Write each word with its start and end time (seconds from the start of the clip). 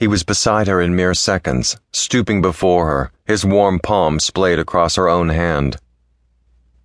He 0.00 0.08
was 0.08 0.22
beside 0.22 0.66
her 0.66 0.80
in 0.80 0.96
mere 0.96 1.12
seconds, 1.12 1.76
stooping 1.92 2.40
before 2.40 2.86
her, 2.86 3.12
his 3.26 3.44
warm 3.44 3.78
palm 3.78 4.18
splayed 4.18 4.58
across 4.58 4.96
her 4.96 5.10
own 5.10 5.28
hand. 5.28 5.76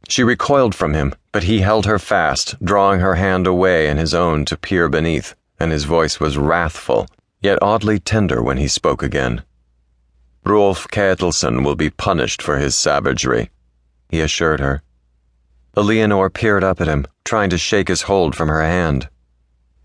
She 0.09 0.21
recoiled 0.21 0.75
from 0.75 0.93
him, 0.93 1.15
but 1.31 1.43
he 1.43 1.61
held 1.61 1.85
her 1.85 1.97
fast, 1.97 2.61
drawing 2.61 2.99
her 2.99 3.15
hand 3.15 3.47
away 3.47 3.87
in 3.87 3.95
his 3.95 4.13
own 4.13 4.43
to 4.45 4.57
peer 4.57 4.89
beneath, 4.89 5.33
and 5.57 5.71
his 5.71 5.85
voice 5.85 6.19
was 6.19 6.37
wrathful, 6.37 7.07
yet 7.41 7.57
oddly 7.61 7.99
tender 7.99 8.43
when 8.43 8.57
he 8.57 8.67
spoke 8.67 9.01
again. 9.01 9.43
Rolf 10.43 10.85
Ketilson 10.89 11.63
will 11.63 11.77
be 11.77 11.89
punished 11.89 12.41
for 12.41 12.57
his 12.57 12.75
savagery, 12.75 13.49
he 14.09 14.19
assured 14.19 14.59
her. 14.59 14.83
Elienor 15.77 16.33
peered 16.33 16.65
up 16.65 16.81
at 16.81 16.89
him, 16.89 17.05
trying 17.23 17.49
to 17.49 17.57
shake 17.57 17.87
his 17.87 18.01
hold 18.01 18.35
from 18.35 18.49
her 18.49 18.61
hand. 18.61 19.07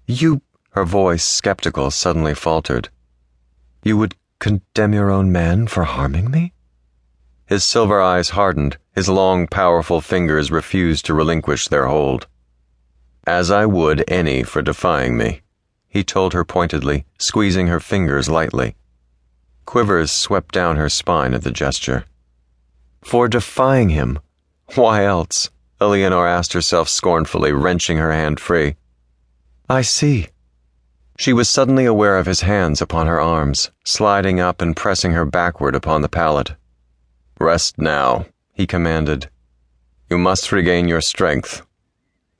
You, 0.09 0.43
her 0.71 0.85
voice, 0.85 1.23
skeptical, 1.23 1.93
suddenly 1.93 2.35
faltered. 2.35 2.89
You 3.83 3.97
would 3.97 4.15
condemn 4.39 4.93
your 4.93 5.11
own 5.11 5.33
man 5.33 5.66
for 5.66 5.84
harming 5.84 6.30
me? 6.30 6.52
His 7.47 7.65
silver 7.65 8.01
eyes 8.01 8.30
hardened, 8.30 8.79
his 8.95 9.09
long, 9.09 9.47
powerful 9.47 10.01
fingers 10.01 10.51
refused 10.51 11.07
to 11.07 11.15
relinquish 11.15 11.69
their 11.69 11.87
hold. 11.87 12.27
As 13.27 13.51
I 13.51 13.66
would 13.66 14.05
any 14.09 14.43
for 14.43 14.62
defying 14.62 15.16
me, 15.16 15.43
he 15.88 16.05
told 16.05 16.33
her 16.33 16.45
pointedly, 16.45 17.07
squeezing 17.19 17.66
her 17.66 17.80
fingers 17.80 18.29
lightly. 18.29 18.77
Quivers 19.66 20.10
swept 20.10 20.55
down 20.55 20.77
her 20.77 20.88
spine 20.88 21.35
at 21.35 21.43
the 21.43 21.51
gesture. 21.51 22.05
For 23.02 23.29
defying 23.29 23.88
him? 23.88 24.19
Why 24.74 25.05
else? 25.05 25.51
Elienor 25.80 26.29
asked 26.29 26.52
herself 26.52 26.88
scornfully, 26.88 27.52
wrenching 27.52 27.97
her 27.97 28.12
hand 28.12 28.38
free. 28.38 28.77
I 29.69 29.83
see. 29.83 30.29
She 31.20 31.34
was 31.34 31.51
suddenly 31.51 31.84
aware 31.84 32.16
of 32.16 32.24
his 32.24 32.41
hands 32.41 32.80
upon 32.80 33.06
her 33.06 33.20
arms, 33.20 33.70
sliding 33.84 34.41
up 34.41 34.62
and 34.62 34.74
pressing 34.74 35.12
her 35.12 35.27
backward 35.27 35.74
upon 35.74 36.01
the 36.01 36.09
pallet. 36.09 36.55
Rest 37.38 37.76
now, 37.76 38.24
he 38.54 38.66
commanded. 38.66 39.29
You 40.09 40.16
must 40.16 40.51
regain 40.51 40.88
your 40.88 41.02
strength. 41.02 41.60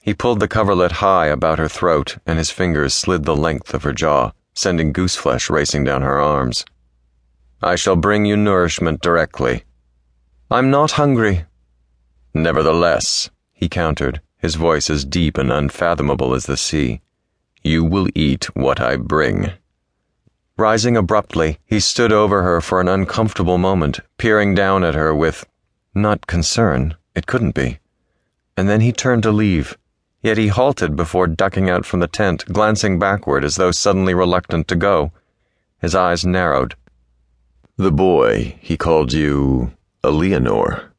He 0.01 0.15
pulled 0.15 0.41
the 0.41 0.49
coverlet 0.49 0.93
high 0.93 1.27
about 1.27 1.59
her 1.59 1.69
throat, 1.69 2.17
and 2.25 2.39
his 2.39 2.51
fingers 2.51 2.95
slid 2.95 3.25
the 3.27 3.37
length 3.37 3.75
of 3.75 3.83
her 3.83 3.93
jaw, 3.93 4.33
sending 4.55 4.95
gooseflesh 4.95 5.51
racing 5.51 5.85
down 5.85 6.01
her 6.01 6.19
arms. 6.19 6.65
I 7.63 7.77
shall 7.77 7.97
bring 7.97 8.25
you 8.25 8.35
nourishment 8.35 9.03
directly. 9.03 9.65
I'm 10.51 10.71
not 10.71 10.93
hungry. 10.93 11.45
Nevertheless, 12.33 13.29
he 13.53 13.69
countered, 13.69 14.23
his 14.39 14.55
voice 14.55 14.89
as 14.89 15.05
deep 15.05 15.37
and 15.37 15.53
unfathomable 15.53 16.33
as 16.33 16.47
the 16.47 16.57
sea. 16.57 17.03
You 17.63 17.85
will 17.85 18.09
eat 18.15 18.45
what 18.57 18.81
I 18.81 18.97
bring. 18.97 19.53
Rising 20.57 20.97
abruptly, 20.97 21.59
he 21.65 21.81
stood 21.81 22.13
over 22.13 22.43
her 22.43 22.61
for 22.61 22.81
an 22.81 22.89
uncomfortable 22.89 23.59
moment, 23.59 24.01
peering 24.19 24.55
down 24.55 24.85
at 24.85 24.95
her 24.95 25.15
with 25.15 25.47
not 25.95 26.27
concern, 26.27 26.97
it 27.15 27.27
couldn't 27.27 27.55
be. 27.55 27.79
And 28.57 28.69
then 28.69 28.81
he 28.81 28.93
turned 28.93 29.23
to 29.25 29.33
leave. 29.33 29.77
Yet 30.23 30.37
he 30.37 30.49
halted 30.49 30.97
before 30.97 31.27
ducking 31.27 31.71
out 31.71 31.87
from 31.87 32.01
the 32.01 32.07
tent, 32.07 32.45
glancing 32.53 32.99
backward 32.99 33.45
as 33.45 33.57
though 33.57 33.71
suddenly 33.71 34.13
reluctant 34.15 34.69
to 34.69 34.77
go. 34.77 35.13
His 35.81 35.95
eyes 35.95 36.27
narrowed. 36.27 36.77
The 37.77 37.91
boy, 37.91 38.59
he 38.61 38.77
called 38.77 39.15
you 39.15 39.73
Elienor. 40.05 40.91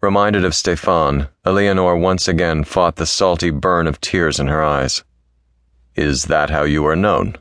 Reminded 0.00 0.44
of 0.44 0.54
Stefan, 0.54 1.28
Elienor 1.46 2.00
once 2.00 2.26
again 2.26 2.64
fought 2.64 2.96
the 2.96 3.06
salty 3.06 3.50
burn 3.50 3.86
of 3.86 4.00
tears 4.00 4.40
in 4.40 4.48
her 4.48 4.64
eyes. 4.64 5.04
Is 5.94 6.24
that 6.24 6.50
how 6.50 6.62
you 6.64 6.86
are 6.86 6.96
known? 6.96 7.36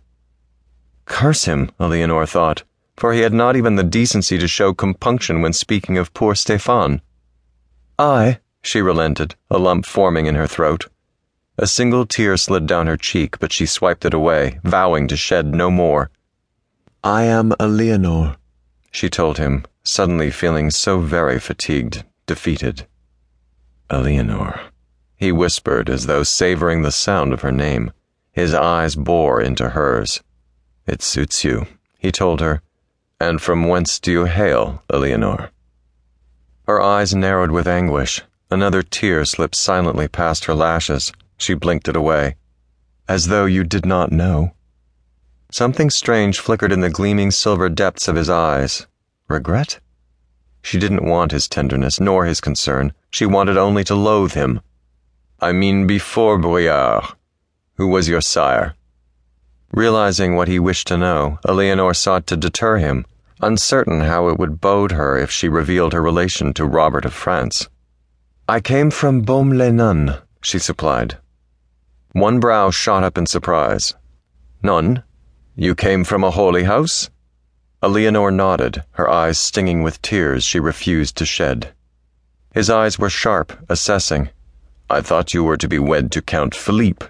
Curse 1.05 1.45
him, 1.45 1.71
Elienor 1.79 2.27
thought, 2.27 2.63
for 2.97 3.13
he 3.13 3.21
had 3.21 3.33
not 3.33 3.55
even 3.55 3.75
the 3.75 3.83
decency 3.83 4.37
to 4.37 4.47
show 4.47 4.73
compunction 4.73 5.41
when 5.41 5.53
speaking 5.53 5.97
of 5.97 6.13
poor 6.13 6.35
Stefan. 6.35 7.01
I, 7.97 8.39
she 8.61 8.81
relented, 8.81 9.35
a 9.49 9.57
lump 9.57 9.85
forming 9.85 10.25
in 10.25 10.35
her 10.35 10.47
throat. 10.47 10.87
A 11.57 11.67
single 11.67 12.05
tear 12.05 12.37
slid 12.37 12.67
down 12.67 12.87
her 12.87 12.97
cheek, 12.97 13.39
but 13.39 13.53
she 13.53 13.65
swiped 13.65 14.05
it 14.05 14.13
away, 14.13 14.59
vowing 14.63 15.07
to 15.07 15.17
shed 15.17 15.53
no 15.53 15.71
more. 15.71 16.09
I 17.03 17.23
am 17.23 17.51
Elienor, 17.59 18.35
she 18.91 19.09
told 19.09 19.37
him, 19.37 19.65
suddenly 19.83 20.29
feeling 20.29 20.71
so 20.71 20.99
very 20.99 21.39
fatigued, 21.39 22.03
defeated. 22.25 22.85
Elienor, 23.89 24.59
he 25.15 25.31
whispered 25.31 25.89
as 25.89 26.05
though 26.05 26.23
savoring 26.23 26.81
the 26.81 26.91
sound 26.91 27.33
of 27.33 27.41
her 27.41 27.51
name. 27.51 27.91
His 28.31 28.53
eyes 28.53 28.95
bore 28.95 29.41
into 29.41 29.69
hers. 29.69 30.21
It 30.87 31.01
suits 31.01 31.43
you, 31.43 31.67
he 31.97 32.11
told 32.11 32.39
her. 32.39 32.61
And 33.19 33.41
from 33.41 33.67
whence 33.67 33.99
do 33.99 34.11
you 34.11 34.25
hail, 34.25 34.83
Elienor? 34.89 35.49
Her 36.65 36.81
eyes 36.81 37.13
narrowed 37.13 37.51
with 37.51 37.67
anguish. 37.67 38.21
Another 38.49 38.81
tear 38.81 39.25
slipped 39.25 39.55
silently 39.55 40.07
past 40.07 40.45
her 40.45 40.55
lashes. 40.55 41.11
She 41.37 41.53
blinked 41.53 41.87
it 41.87 41.95
away. 41.95 42.35
As 43.07 43.27
though 43.27 43.45
you 43.45 43.63
did 43.63 43.85
not 43.85 44.11
know. 44.11 44.53
Something 45.51 45.89
strange 45.89 46.39
flickered 46.39 46.71
in 46.71 46.79
the 46.79 46.89
gleaming 46.89 47.31
silver 47.31 47.67
depths 47.67 48.07
of 48.07 48.15
his 48.15 48.29
eyes. 48.29 48.87
Regret? 49.27 49.79
She 50.61 50.79
didn't 50.79 51.03
want 51.03 51.31
his 51.31 51.47
tenderness, 51.47 51.99
nor 51.99 52.25
his 52.25 52.39
concern. 52.39 52.93
She 53.09 53.25
wanted 53.25 53.57
only 53.57 53.83
to 53.83 53.95
loathe 53.95 54.33
him. 54.33 54.61
I 55.39 55.51
mean 55.51 55.87
before 55.87 56.37
Brouillard. 56.37 57.15
Who 57.81 57.87
was 57.87 58.07
your 58.07 58.21
sire? 58.21 58.75
Realizing 59.71 60.35
what 60.35 60.47
he 60.47 60.59
wished 60.59 60.85
to 60.89 60.97
know, 60.97 61.39
Elienor 61.47 61.95
sought 61.95 62.27
to 62.27 62.37
deter 62.37 62.77
him, 62.77 63.07
uncertain 63.41 64.01
how 64.01 64.27
it 64.27 64.37
would 64.37 64.61
bode 64.61 64.91
her 64.91 65.17
if 65.17 65.31
she 65.31 65.49
revealed 65.49 65.93
her 65.93 66.01
relation 66.03 66.53
to 66.53 66.65
Robert 66.65 67.05
of 67.05 67.13
France. 67.15 67.69
I 68.47 68.59
came 68.59 68.91
from 68.91 69.23
Baume 69.23 69.57
les 69.57 69.71
Nonnes, 69.71 70.21
she 70.43 70.59
supplied. 70.59 71.17
One 72.11 72.39
brow 72.39 72.69
shot 72.69 73.03
up 73.03 73.17
in 73.17 73.25
surprise. 73.25 73.95
None? 74.61 75.01
You 75.55 75.73
came 75.73 76.03
from 76.03 76.23
a 76.23 76.29
holy 76.29 76.65
house? 76.65 77.09
Elienor 77.81 78.31
nodded, 78.31 78.83
her 78.91 79.09
eyes 79.09 79.39
stinging 79.39 79.81
with 79.81 80.03
tears 80.03 80.43
she 80.43 80.59
refused 80.59 81.15
to 81.15 81.25
shed. 81.25 81.73
His 82.53 82.69
eyes 82.69 82.99
were 82.99 83.09
sharp, 83.09 83.53
assessing. 83.69 84.29
I 84.87 85.01
thought 85.01 85.33
you 85.33 85.43
were 85.43 85.57
to 85.57 85.67
be 85.67 85.79
wed 85.79 86.11
to 86.11 86.21
Count 86.21 86.53
Philippe. 86.53 87.07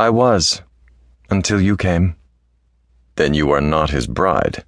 I 0.00 0.10
was, 0.10 0.62
until 1.28 1.60
you 1.60 1.76
came. 1.76 2.14
Then 3.16 3.34
you 3.34 3.50
are 3.50 3.60
not 3.60 3.90
his 3.90 4.06
bride. 4.06 4.64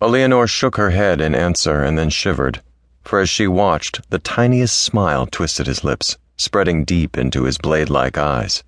Elienor 0.00 0.48
shook 0.48 0.76
her 0.76 0.90
head 0.90 1.20
in 1.20 1.34
answer 1.34 1.82
and 1.82 1.98
then 1.98 2.08
shivered, 2.08 2.62
for 3.02 3.18
as 3.18 3.28
she 3.28 3.48
watched, 3.48 4.08
the 4.10 4.20
tiniest 4.20 4.78
smile 4.78 5.26
twisted 5.26 5.66
his 5.66 5.82
lips, 5.82 6.16
spreading 6.36 6.84
deep 6.84 7.18
into 7.18 7.44
his 7.44 7.58
blade 7.58 7.90
like 7.90 8.16
eyes. 8.16 8.62